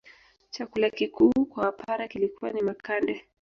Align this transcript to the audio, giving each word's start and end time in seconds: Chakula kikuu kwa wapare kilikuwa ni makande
Chakula 0.49 0.89
kikuu 0.89 1.45
kwa 1.49 1.63
wapare 1.65 2.07
kilikuwa 2.07 2.51
ni 2.51 2.61
makande 2.61 3.25